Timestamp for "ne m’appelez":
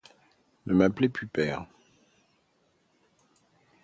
0.65-1.09